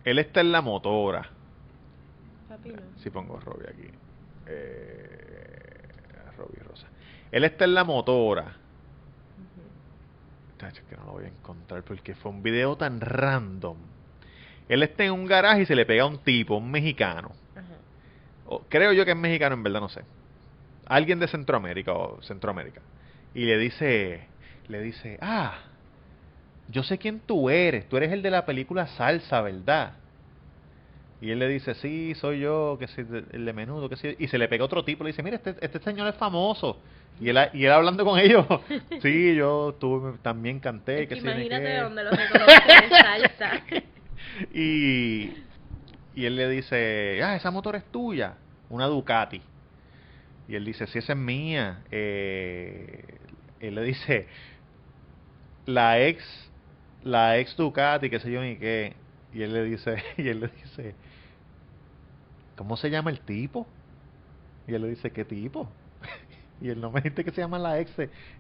[0.05, 1.29] Él está en la motora.
[2.49, 2.83] Papi, no.
[3.03, 3.89] Si pongo Robbie aquí.
[4.47, 5.14] Eh,
[6.37, 6.87] Robbie Rosa.
[7.31, 8.57] Él está en la motora.
[10.67, 13.77] Es que no lo voy a encontrar porque fue un video tan random.
[14.69, 17.33] Él está en un garaje y se le pega a un tipo, un mexicano.
[18.47, 20.03] O- creo yo que es mexicano, en verdad no sé.
[20.87, 22.81] Alguien de Centroamérica o Centroamérica.
[23.35, 24.27] Y le dice,
[24.69, 25.59] le dice, ah,
[26.69, 27.89] yo sé quién tú eres.
[27.89, 29.95] Tú eres el de la película Salsa, ¿verdad?
[31.25, 34.15] Y él le dice, sí, soy yo, que de- el de menudo, que sí.
[34.19, 36.79] Y se le pega otro tipo, le dice, mira, este, este señor es famoso.
[37.19, 38.45] Y él, y él hablando con ellos,
[39.01, 41.77] sí, yo tuve, también canté, Es que que imagínate qué".
[41.79, 43.63] dónde lo salsa.
[44.53, 45.33] y,
[46.15, 48.35] y él le dice, ah, esa motor es tuya,
[48.69, 49.41] una Ducati.
[50.47, 51.85] Y él dice, sí, esa es mía.
[51.91, 53.03] Eh,
[53.61, 54.27] él le dice,
[55.67, 56.23] la ex,
[57.03, 58.93] la ex Ducati, qué sé yo ni qué.
[59.33, 60.95] Y él le dice, y él le dice,
[62.57, 63.67] ¿cómo se llama el tipo?
[64.67, 65.69] Y él le dice, ¿qué tipo?
[66.61, 67.91] Y él no me dice que se llama la ex.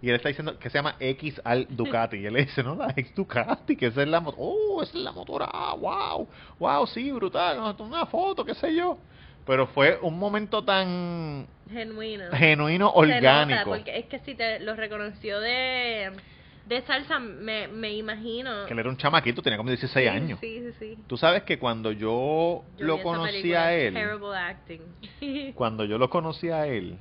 [0.00, 2.18] Y él está diciendo que se llama X al Ducati.
[2.18, 4.36] Y él le dice, no, la ex Ducati, que esa es la moto.
[4.38, 5.48] Oh, esa es la motora.
[5.76, 6.28] Wow.
[6.60, 7.58] Wow, sí, brutal.
[7.80, 8.98] Una foto, qué sé yo.
[9.44, 12.30] Pero fue un momento tan Genuino.
[12.32, 13.70] genuino, Se nota, orgánico.
[13.70, 16.12] porque es que si te lo reconoció de,
[16.66, 18.66] de salsa, me, me imagino.
[18.66, 20.38] Que él era un chamaquito, tenía como 16 Sí, años.
[20.40, 20.98] Sí, sí, sí.
[21.06, 25.52] Tú sabes que cuando yo, Yo lo conocí a él, Terrible acting.
[25.54, 26.96] cuando yo lo conocí a él,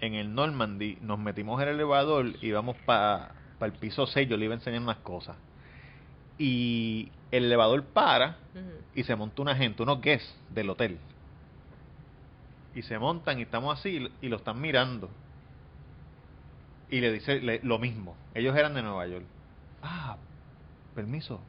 [0.00, 4.36] en el Normandy, nos metimos en el elevador y íbamos para el piso 6, yo
[4.36, 5.36] le iba a enseñar unas cosas.
[6.38, 8.36] Y el elevador para
[8.94, 10.98] y se monta una gente, unos guests del hotel.
[12.74, 15.10] Y se montan y estamos así y lo están mirando.
[16.90, 18.16] Y le dice le- lo mismo.
[18.34, 19.24] Ellos eran de Nueva York.
[19.82, 20.16] Ah,
[20.94, 21.40] permiso.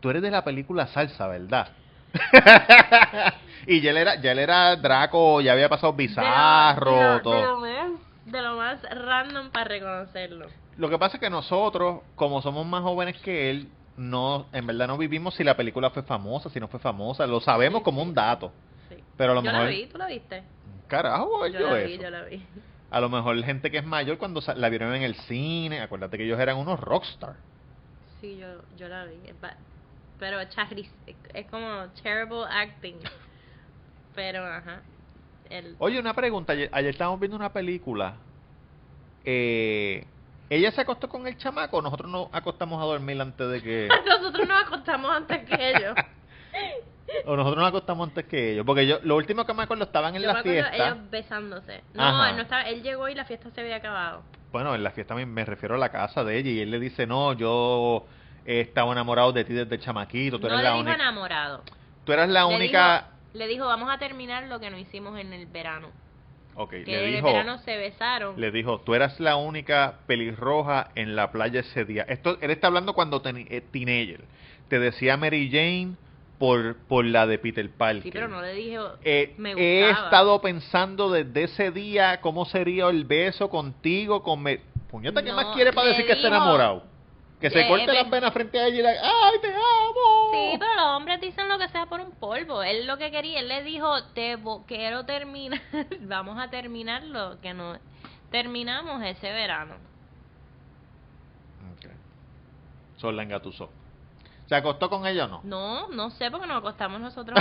[0.00, 1.68] tú eres de la película Salsa, ¿verdad?
[3.66, 7.14] y ya él era, ya él era Draco, ya había pasado Bizarro, de lo, de
[7.16, 7.34] lo- todo.
[7.34, 10.46] de lo más, de lo más random para reconocerlo.
[10.76, 14.86] Lo que pasa es que nosotros, como somos más jóvenes que él, no, en verdad
[14.88, 18.02] no vivimos si la película fue famosa, si no fue famosa, lo sabemos Sí, como
[18.02, 18.08] sí.
[18.08, 18.52] un dato.
[18.88, 18.96] Sí.
[19.16, 20.44] Pero a lo yo mejor- la vi, ¿tú la viste?
[20.86, 22.02] Carajo, él Yo vio la vi, eso.
[22.02, 22.42] yo la vi.
[22.96, 26.24] A lo mejor gente que es mayor cuando la vieron en el cine, acuérdate que
[26.24, 27.36] ellos eran unos rockstar.
[28.22, 28.46] Sí, yo,
[28.78, 29.16] yo la vi.
[30.18, 32.96] Pero es como terrible acting.
[34.14, 34.80] Pero, ajá.
[35.50, 38.16] El, Oye, una pregunta, ayer, ayer estábamos viendo una película.
[39.26, 40.06] Eh,
[40.48, 43.88] ¿Ella se acostó con el chamaco nosotros nos acostamos a dormir antes de que...
[44.06, 45.94] Nosotros nos acostamos antes que ellos.
[47.24, 48.64] O nosotros nos acostamos antes que ellos?
[48.66, 50.84] Porque yo, lo último que me acuerdo, estaban en Yo me la acuerdo fiesta.
[50.88, 51.82] ellos besándose.
[51.94, 52.30] No, Ajá.
[52.30, 54.22] él no estaba, él llegó y la fiesta se había acabado.
[54.52, 56.78] Bueno, en la fiesta me, me refiero a la casa de ella y él le
[56.78, 58.06] dice, no, yo
[58.44, 61.62] he estado enamorado de ti desde chamaquito, tú no eres le la dijo enamorado.
[62.04, 62.96] Tú eras la Le única...
[62.98, 65.88] dijo- le dijo, vamos a terminar lo que no hicimos en el verano.
[66.54, 67.26] Ok, Que le en dijo...
[67.28, 68.40] el verano se besaron.
[68.40, 72.04] Le dijo, tú eras la única pelirroja en la playa ese día.
[72.08, 74.24] Esto, él está hablando cuando ten, eh, teenager.
[74.68, 75.96] Te decía Mary Jane
[76.38, 78.02] por, por la de Peter Parker.
[78.02, 82.88] Sí, pero no le dijo, Eh, me he estado pensando desde ese día cómo sería
[82.88, 84.60] el beso contigo con me...
[84.90, 86.84] Puñeta, ¿qué No, más quiere para le decir que está enamorado?
[87.40, 88.90] Que se corte las venas frente a ella y la...
[88.90, 90.30] ¡Ay, te amo!
[90.32, 92.62] Sí, pero los hombres dicen lo que sea por un polvo.
[92.62, 95.60] Él lo que quería, él le dijo, te quiero terminar,
[96.00, 97.78] vamos a terminarlo, que no
[98.30, 99.74] terminamos ese verano.
[101.76, 101.90] Ok.
[102.96, 103.70] Sol la engatusó.
[104.46, 105.40] ¿Se acostó con ella o no?
[105.44, 107.38] No, no sé porque nos acostamos nosotros.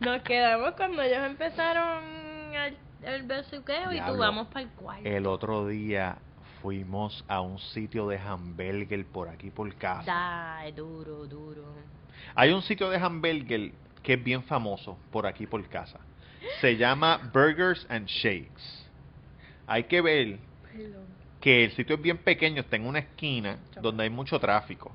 [0.00, 2.02] nos quedamos cuando ellos empezaron
[2.54, 5.08] el, el besuqueo y tú vamos para el cuarto.
[5.08, 6.18] El otro día
[6.60, 10.04] fuimos a un sitio de hamburger por aquí por casa.
[10.04, 11.62] Da, duro, duro.
[12.34, 16.00] Hay un sitio de hamburger que es bien famoso por aquí por casa.
[16.60, 18.86] Se llama Burgers and Shakes.
[19.68, 20.38] Hay que ver
[21.46, 24.90] que el sitio es bien pequeño, está en una esquina donde hay mucho tráfico.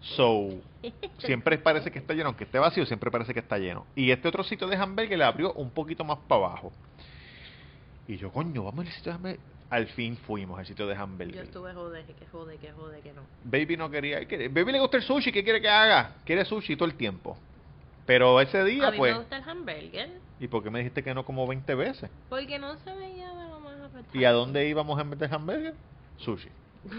[0.00, 0.48] So,
[1.18, 3.84] siempre parece que está lleno, aunque esté vacío, siempre parece que está lleno.
[3.94, 6.72] Y este otro sitio de hamburger le abrió un poquito más para abajo.
[8.08, 9.40] Y yo, coño, vamos al sitio de hamburger.
[9.68, 11.44] Al fin fuimos al sitio de Yo hamburger.
[11.44, 13.20] estuve jode, que jode, que jode, que no.
[13.44, 14.20] Baby no quería.
[14.20, 16.14] Baby le gusta el sushi, ¿qué quiere que haga?
[16.24, 17.36] Quiere sushi todo el tiempo.
[18.06, 19.12] Pero ese día, a mí pues.
[19.12, 20.10] me gusta el hamburger
[20.40, 22.10] ¿Y por qué me dijiste que no como 20 veces?
[22.30, 23.91] porque no se veía de lo más apetecible.
[24.12, 25.74] ¿Y a dónde íbamos en vez de hamburger?
[26.18, 26.48] Sushi.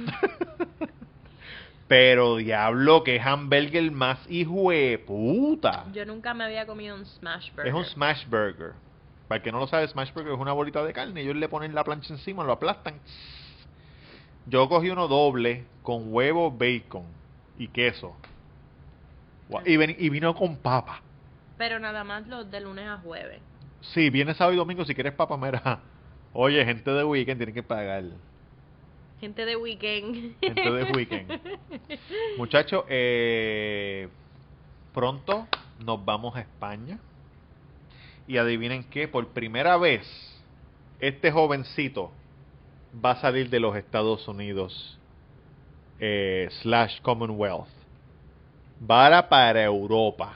[1.88, 5.86] Pero diablo, que hamburger más hijo de puta.
[5.94, 7.68] Yo nunca me había comido un smash burger.
[7.68, 8.74] Es un smash burger.
[9.28, 11.22] Para el que no lo sabe, smash burger es una bolita de carne.
[11.22, 13.00] Ellos le ponen la plancha encima, lo aplastan.
[14.46, 17.06] Yo cogí uno doble con huevo, bacon
[17.58, 18.16] y queso.
[19.66, 21.02] Y, ven- y vino con papa.
[21.58, 23.42] Pero nada más los de lunes a jueves.
[23.82, 24.84] Sí, viene sábado y domingo.
[24.86, 25.80] Si quieres papa, mira.
[26.34, 28.04] Oye, gente de weekend tiene que pagar.
[29.22, 30.36] Gente de weekend.
[30.41, 31.39] Gente de weekend.
[32.38, 34.10] Muchachos, eh,
[34.93, 35.48] pronto
[35.80, 37.00] nos vamos a España.
[38.28, 40.02] Y adivinen qué, por primera vez,
[41.00, 42.12] este jovencito
[43.04, 44.98] va a salir de los Estados Unidos
[46.00, 47.67] eh, slash Commonwealth.
[48.89, 50.34] Va para Europa.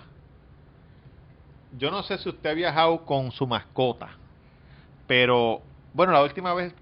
[1.78, 4.10] Yo no sé si usted ha viajado con su mascota,
[5.06, 5.62] pero
[5.98, 6.76] bueno, la última vez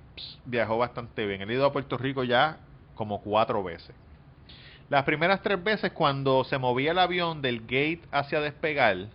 [0.44, 1.42] viajó bastante bien.
[1.42, 2.58] Él ha ido a Puerto Rico ya
[2.96, 3.96] como cuatro veces.
[4.90, 9.08] Las primeras tres veces cuando se movía el avión del gate hacia despegar,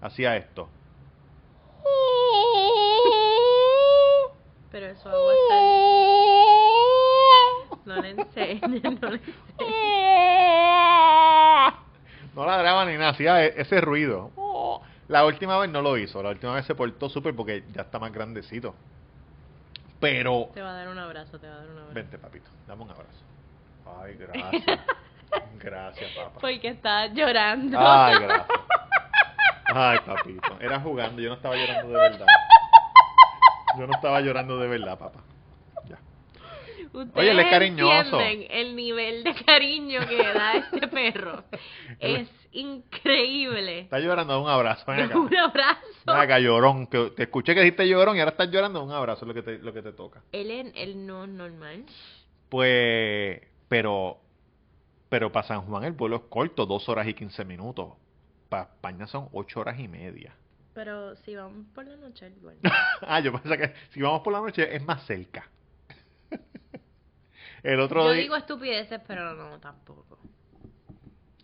[0.00, 0.70] hacía esto.
[4.70, 5.54] Pero eso agua está...
[7.84, 9.74] No le enseñes, no le enseñes.
[12.34, 14.30] No ladraba ni nada, hacía e- ese ruido.
[15.08, 17.98] La última vez no lo hizo, la última vez se portó súper porque ya está
[17.98, 18.74] más grandecito.
[20.00, 21.94] Pero, Te va a dar un abrazo, te va a dar un abrazo.
[21.94, 23.24] vente papito, dame un abrazo.
[24.02, 24.80] Ay, gracias.
[25.58, 26.38] Gracias, papá.
[26.40, 27.78] Porque estás llorando.
[27.80, 28.46] Ay, gracias.
[29.74, 30.60] Ay, papito.
[30.60, 32.26] Era jugando, yo no estaba llorando de verdad.
[33.78, 35.20] Yo no estaba llorando de verdad, papá.
[35.86, 35.98] Ya.
[36.92, 38.20] Ustedes Oye, él es cariñoso.
[38.20, 41.44] el nivel de cariño que da este perro.
[42.00, 43.80] es increíble.
[43.80, 44.84] Está llorando, un abrazo.
[44.86, 45.18] Ven acá.
[45.18, 45.80] Un abrazo.
[46.06, 46.86] Ven acá, llorón.
[46.86, 48.82] Que te escuché que dijiste llorón y ahora estás llorando.
[48.82, 50.22] Un abrazo es lo que te, lo que te toca.
[50.32, 51.84] Él, es- él no es normal.
[52.48, 54.18] Pues, pero,
[55.08, 57.92] pero para San Juan el vuelo es corto, dos horas y quince minutos.
[58.48, 60.34] Para España son ocho horas y media.
[60.74, 62.60] Pero si vamos por la noche, él duerme.
[63.02, 65.46] ah, yo pensé que si vamos por la noche es más cerca.
[67.62, 70.18] El otro Yo día, digo estupideces, pero no, tampoco.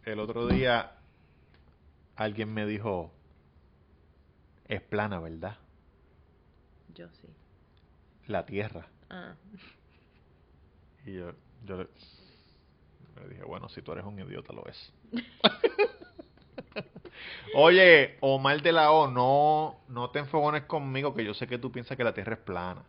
[0.05, 0.93] El otro día
[2.17, 3.13] alguien me dijo,
[4.69, 5.57] es plana, ¿verdad?
[6.95, 7.29] Yo sí.
[8.27, 8.87] La Tierra.
[9.11, 9.35] Ah.
[11.05, 11.33] Y yo,
[11.65, 11.89] yo le,
[13.21, 14.93] le dije, bueno, si tú eres un idiota, lo es.
[17.55, 21.71] Oye, Omar de la O, no, no te enfogones conmigo, que yo sé que tú
[21.71, 22.85] piensas que la Tierra es plana.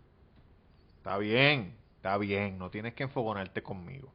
[0.97, 4.11] Está bien, está bien, no tienes que enfogonarte conmigo.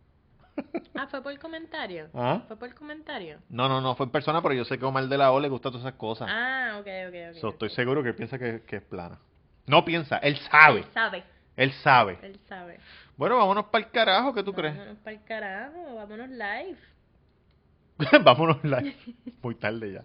[0.94, 2.08] Ah, fue por el comentario.
[2.14, 2.42] ¿Ah?
[2.46, 3.38] Fue por el comentario.
[3.48, 5.48] No, no, no fue en persona, pero yo sé que Omar de la O le
[5.48, 6.28] gusta todas esas cosas.
[6.30, 7.40] Ah, ok, ok, ok.
[7.40, 9.18] So, estoy seguro que piensa que, que es plana.
[9.66, 11.24] No piensa, él sabe, Él sabe,
[11.56, 12.18] él sabe.
[12.22, 12.80] él sabe.
[13.16, 14.76] Bueno, vámonos para el carajo, ¿qué tú crees?
[14.76, 16.78] Vámonos para el carajo, vámonos live.
[18.24, 18.96] Vámonos live.
[19.42, 20.04] Muy tarde ya.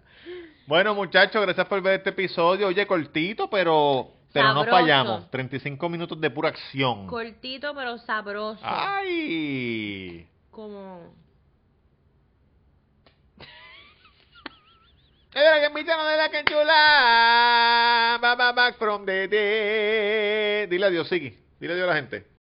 [0.66, 2.66] Bueno, muchachos, gracias por ver este episodio.
[2.68, 4.70] Oye, cortito, pero pero no Sabroso.
[4.70, 5.30] fallamos.
[5.30, 7.06] 35 minutos de pura acción.
[7.06, 8.60] Cortito pero sabroso.
[8.62, 10.28] ¡Ay!
[10.56, 11.14] Como...
[15.34, 18.18] ¡Era que invitaron de la canchula!
[18.22, 20.70] Ba, ba, back from the dead.
[20.70, 21.38] Dile adiós, Siki.
[21.60, 22.35] Dile adiós a la gente.